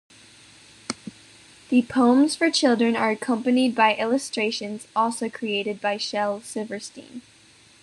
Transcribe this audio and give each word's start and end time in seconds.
The 1.69 1.83
poems 1.83 2.35
for 2.35 2.49
children 2.49 2.95
are 2.95 3.11
accompanied 3.11 3.75
by 3.75 3.93
illustrations 3.93 4.87
also 4.95 5.29
created 5.29 5.79
by 5.79 5.97
Shel 5.97 6.41
Silverstein. 6.41 7.21